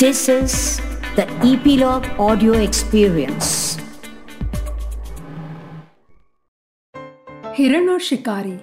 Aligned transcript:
This 0.00 0.28
is 0.30 0.80
the 1.14 1.24
Epilogue 1.46 2.06
Audio 2.26 2.52
Experience. 2.66 3.48
हिरण 7.56 7.88
और 7.88 8.00
शिकारी, 8.00 8.56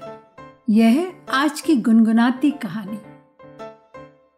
यह 0.69 1.13
आज 1.29 1.61
की 1.61 1.75
गुनगुनाती 1.87 2.51
कहानी 2.63 2.97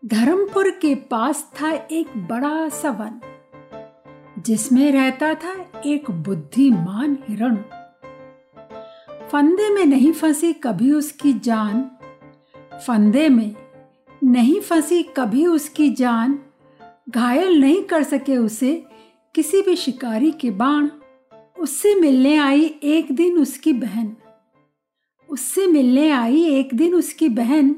धर्मपुर 0.03 0.69
के 0.81 0.93
पास 1.13 1.43
था 1.61 1.71
एक 1.71 2.17
बड़ा 2.29 2.67
सा 2.69 2.91
वन, 2.99 3.19
जिसमें 4.39 4.91
रहता 4.91 5.33
था 5.33 5.55
एक 5.85 6.11
बुद्धिमान 6.27 7.17
हिरण 7.29 7.55
फंदे 9.31 9.69
में 9.69 9.85
नहीं 9.85 10.11
फंसी 10.11 10.51
कभी 10.53 10.91
उसकी 10.91 11.33
जान, 11.39 11.81
फंदे 12.87 13.29
में 13.29 13.55
नहीं 14.23 14.59
फंसी 14.59 15.01
कभी 15.17 15.47
उसकी 15.47 15.89
जान 15.93 16.39
घायल 17.09 17.61
नहीं 17.61 17.81
कर 17.81 18.03
सके 18.03 18.37
उसे, 18.37 18.85
किसी 19.35 19.61
भी 19.61 19.75
शिकारी 19.75 20.31
के 20.31 20.51
बाण। 20.51 20.89
उससे 21.59 21.95
मिलने 21.95 22.37
आई 22.37 22.75
एक 22.83 23.11
दिन 23.11 23.39
उसकी 23.39 23.73
बहन। 23.73 24.15
उससे 25.29 25.67
मिलने 25.67 26.09
आई 26.09 26.43
एक 26.43 26.69
दिन 26.73 26.95
उसकी 26.95 27.29
बहन। 27.29 27.75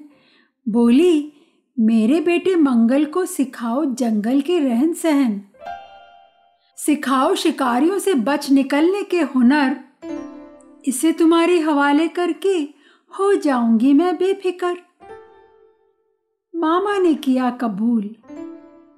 बोली, 0.69 1.33
मेरे 1.79 2.21
बेटे 2.21 2.55
मंगल 2.55 3.05
को 3.05 3.25
सिखाओ 3.25 3.85
जंगल 3.85 4.41
के 4.41 4.59
रहन 4.59 4.93
सहन। 4.93 5.41
सिखाओ 6.77 7.35
शिकारियों 7.35 7.99
से 7.99 8.13
बच 8.13 8.51
निकलने 8.51 9.03
के 9.03 9.21
हुनर। 9.21 9.77
इसे 10.85 11.11
तुम्हारे 11.11 11.59
हवाले 11.59 12.07
करके 12.07 12.57
हो 13.19 13.33
जाऊँगी 13.33 13.93
मैं 13.93 14.15
बेफिक्र। 14.15 14.77
मामा 16.55 16.97
ने 16.97 17.13
किया 17.13 17.49
कबूल। 17.49 18.15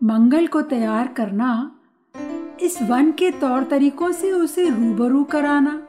मंगल 0.03 0.47
को 0.47 0.61
तैयार 0.61 1.07
करना, 1.07 1.75
इस 2.61 2.81
वन 2.81 3.11
के 3.11 3.31
तौर 3.31 3.63
तरीकों 3.63 4.11
से 4.11 4.31
उसे 4.31 4.69
रूबरू 4.69 5.23
कराना। 5.23 5.87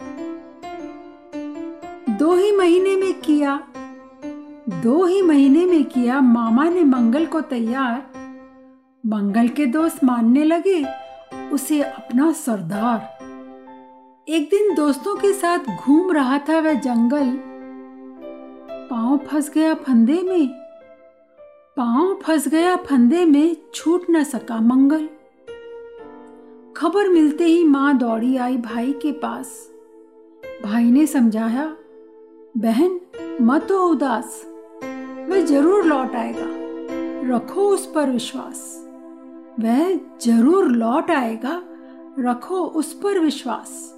दो 2.11 2.35
ही 2.35 2.57
महीने 2.57 2.97
में 2.97 3.21
किया, 3.21 3.69
दो 4.69 5.05
ही 5.05 5.23
महीने 5.23 5.67
में 5.67 5.85
किया, 5.85 6.21
मामा 6.21 6.65
ने 6.65 6.85
मंगल 6.85 7.27
को 7.27 7.41
तैयार। 7.41 8.07
मंगल 9.07 9.49
के 9.49 9.67
दोस्त 9.67 10.05
मानने 10.05 10.45
लगे, 10.45 10.87
उसे 11.53 11.83
अपना 11.83 12.33
सरदार। 12.33 13.19
एक 14.29 14.49
दिन 14.51 14.75
दोस्तों 14.75 15.17
के 15.17 15.33
साथ 15.33 15.59
घूम 15.59 16.13
रहा 16.13 16.39
था 16.39 16.61
वह 16.61 16.75
जंगल। 16.75 17.39
पाँव 18.91 19.17
फंस 19.17 19.51
गया 19.51 19.75
फंदे 19.75 20.23
में। 20.23 20.64
पाँव 21.77 22.15
फंस 22.23 22.47
गया 22.49 22.75
फंदे 22.77 23.25
में 23.25 23.57
छूट 23.75 24.05
न 24.11 24.23
सका 24.25 24.61
मंगल। 24.61 25.07
खबर 26.77 27.09
मिलते 27.09 27.45
ही 27.45 27.65
माँ 27.65 27.97
दौड़ी 27.99 28.37
आई 28.37 28.57
भाई 28.57 28.93
के 28.93 29.13
पास। 29.13 29.49
भाई 30.65 30.91
ने 30.91 31.07
समझाया, 31.07 31.67
बहन, 32.57 33.01
मत 33.41 33.73
हो 33.73 33.79
उदास 33.87 34.41
वह 35.31 35.45
ज़रूर 35.45 35.85
लौट 35.85 36.15
आएगा, 36.15 36.47
रखो 37.35 37.69
उस 37.69 37.87
पर 37.87 38.11
विश्वास। 38.11 38.63
वह 39.61 39.95
ज़रूर 40.23 40.69
लौट 40.69 41.11
आएगा, 41.11 41.63
रखो 42.21 42.65
उस 42.65 42.93
पर 42.95 43.19
विश्वास। 43.19 43.95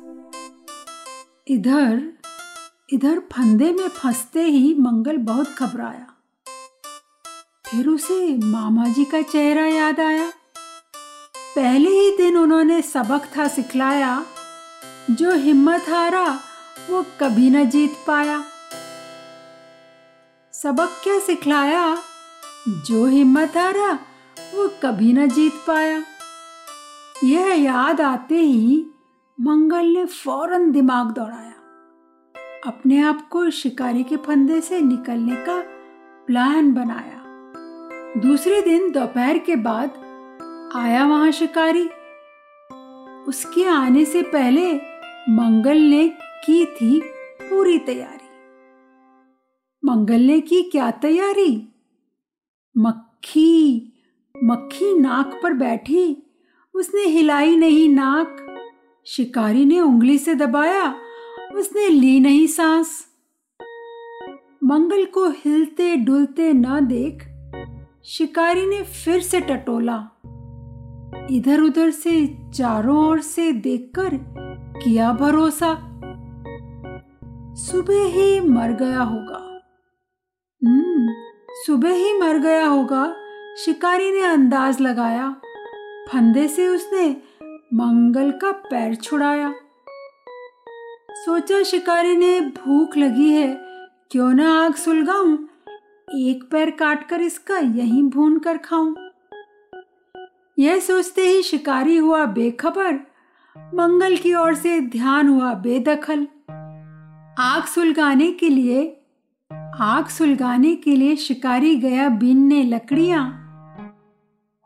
इधर 1.48 2.12
इधर 2.92 3.20
फंदे 3.33 3.72
में 3.72 3.88
फंसते 3.88 4.42
ही 4.42 4.74
मंगल 4.80 5.16
बहुत 5.16 5.56
घबराया। 5.58 6.12
फिर 7.70 7.89
उसे 7.89 8.39
मामा 8.47 8.84
जी 8.89 9.05
का 9.05 9.22
चेहरा 9.22 9.67
याद 9.67 10.00
आया। 10.00 10.31
पहले 11.56 11.91
ही 11.91 12.17
दिन 12.17 12.36
उन्होंने 12.36 12.83
सबक 12.83 13.39
था 13.39 13.48
सिखलाया। 13.48 14.27
जो 15.11 15.34
हिम्मत 15.34 15.84
हारा, 15.89 16.41
वो 16.91 17.02
कभी 17.02 17.51
न 17.51 17.64
जीत 17.64 17.92
पाया। 18.07 18.45
सबक 20.52 21.01
क्या 21.05 21.18
सिखलाया? 21.18 21.98
जो 22.68 23.07
हिम्मत 23.07 23.52
हारा, 23.57 23.92
वो 24.55 24.69
कभी 24.83 25.13
न 25.13 25.29
जीत 25.29 25.52
पाया। 25.52 26.02
यह 27.24 27.46
याद 27.46 28.01
आते 28.01 28.35
ही 28.35 28.86
मंगल 29.40 29.86
ने 29.86 30.07
फ़ौरन 30.07 30.73
दिमाग 30.73 31.07
दौड़ाया। 31.07 31.55
अपने 32.67 33.02
आप 33.02 33.29
को 33.29 33.51
शिकारी 33.51 34.05
के 34.05 34.17
फंदे 34.17 34.61
से 34.61 34.80
निकलने 34.80 35.36
का 35.36 35.63
प्लान 36.27 36.73
बनाया। 36.74 37.26
दूसरे 38.16 38.62
दिन 38.62 38.90
दोपहर 38.92 39.38
के 39.38 39.56
बाद 39.56 39.90
आया 40.77 41.06
वहाँ 41.06 41.30
शिकारी। 41.30 41.88
उसके 43.28 43.64
आने 43.64 44.04
से 44.04 44.22
पहले 44.22 44.74
मंगल 45.28 45.77
ने 45.77 46.08
की 46.18 46.66
थी 46.66 47.02
पूरी 47.42 47.78
तैयारी। 47.78 48.28
मंगल 49.84 50.20
ने 50.20 50.40
की 50.40 50.62
क्या 50.62 50.90
तैयारी? 50.90 51.68
मक्खी 52.78 53.92
मक्खी 54.44 54.98
नाक 54.98 55.40
पर 55.42 55.52
बैठी, 55.52 56.22
उसने 56.74 57.02
हिलाई 57.02 57.56
नहीं 57.56 57.88
नाक। 57.88 58.36
शिकारी 59.06 59.64
ने 59.64 59.80
उंगली 59.80 60.18
से 60.18 60.34
दबाया, 60.34 60.94
उसने 61.54 61.88
ली 61.88 62.20
नहीं 62.20 62.46
सांस। 62.46 63.06
मंगल 64.64 65.04
को 65.04 65.28
हिलते 65.28 65.96
डुलते 65.96 66.52
न 66.52 66.86
देख 66.86 67.36
शिकारी 68.08 68.67
ने 68.67 68.83
फिर 68.83 69.20
से 69.20 69.40
टटोला। 69.40 69.94
इधर 71.30 71.61
उधर 71.61 71.90
से, 71.90 72.27
चारों 72.55 73.06
ओर 73.06 73.20
से 73.20 73.52
देखकर 73.52 74.11
किया 74.84 75.12
भरोसा। 75.12 75.74
सुबह 77.55 78.05
ही 78.05 78.40
मर 78.40 78.72
गया 78.72 79.00
होगा। 79.00 79.62
हम्म 80.62 81.08
सुबह 81.48 81.92
ही 81.92 82.18
मर 82.18 82.39
गया 82.39 82.66
होगा, 82.66 83.16
शिकारी 83.64 84.11
ने 84.12 84.22
अंदाज 84.22 84.80
लगाया। 84.80 85.36
फंदे 86.08 86.48
से 86.48 86.68
उसने 86.68 87.08
मंगल 87.74 88.30
का 88.30 88.50
पैर 88.50 88.95
छुड़ाया। 88.95 89.55
सोचा 91.11 91.62
शिकारी 91.62 92.16
ने 92.16 92.40
भूख 92.40 92.96
लगी 92.96 93.33
है, 93.33 93.56
क्यों 94.11 94.33
ना 94.34 94.64
आग 94.64 94.74
सुलगाऊं? 94.74 95.36
एक 96.14 96.48
पैर 96.50 96.70
काटकर 96.70 97.20
इसका 97.20 97.58
यहीं 97.58 98.02
भून 98.02 98.39
कर 98.39 98.56
खाऊं। 98.56 98.94
यह 100.58 100.78
सोचते 100.78 101.22
ही 101.22 101.42
शिकारी 101.42 101.96
हुआ 101.96 102.24
बेखबर, 102.24 102.94
मंगल 103.74 104.16
की 104.16 104.34
ओर 104.34 104.55
से 104.55 104.80
ध्यान 104.80 105.28
हुआ 105.28 105.55
बेदखल। 105.55 106.27
आग 107.39 107.64
सुलगाने 107.64 108.30
के 108.33 108.48
लिए, 108.48 109.00
आग 109.80 110.06
सुलगाने 110.06 110.77
के 110.77 110.96
लिए 110.96 111.16
शिकारी 111.16 111.77
गया 111.77 112.08
बीनने 112.08 112.62
लकड़ियाँ। 112.62 113.24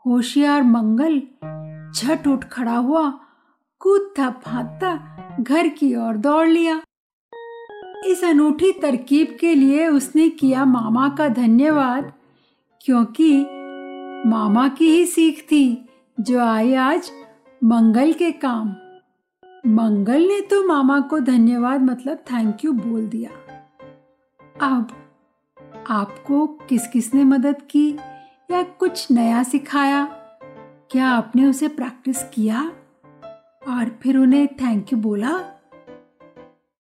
होशियार 0.05 0.63
मंगल 0.63 1.21
झट 1.95 2.27
उठ 2.27 2.43
खड़ा 2.43 2.77
हुआ 2.77 3.09
कूदता 3.79 4.29
फांदता 4.29 4.95
घर 5.39 5.67
की 5.67 5.95
ओर 5.95 6.17
दौड़ 6.17 6.47
लिया। 6.47 6.81
इस 8.05 8.23
अनूठी 8.23 8.71
तरकीब 8.71 9.37
के 9.39 9.55
लिए 9.55 9.87
उसने 9.87 10.29
किया 10.29 10.65
मामा 10.65 11.09
का 11.09 11.27
धन्यवाद, 11.27 12.13
क्योंकि 12.81 13.45
मामा 14.29 14.67
की 14.67 14.89
ही 14.89 15.05
सीख 15.05 15.41
थी, 15.51 15.89
जो 16.19 16.39
आई 16.39 16.73
आज 16.73 17.11
मंगल 17.63 18.13
के 18.13 18.31
काम। 18.31 18.75
मंगल 19.67 20.27
ने 20.27 20.41
तो 20.41 20.67
मामा 20.67 20.99
को 20.99 21.19
धन्यवाद 21.19 21.81
मतलब 21.81 22.17
थैंक 22.17 22.65
यू 22.65 22.71
बोल 22.71 23.07
दिया। 23.07 23.31
अब 24.61 24.87
आपको 25.89 26.47
किस 26.47 26.87
किसने 26.87 27.23
मदद 27.23 27.61
की 27.61 27.97
या 28.51 28.63
कुछ 28.63 29.11
नया 29.11 29.43
सिखाया? 29.43 30.05
क्या 30.91 31.07
आपने 31.07 31.45
उसे 31.45 31.67
प्रैक्टिस 31.67 32.23
किया? 32.23 32.71
और 33.67 33.99
फिर 34.01 34.17
उन्हें 34.17 34.47
थैंक 34.47 34.93
यू 34.93 34.99
बोला? 34.99 35.60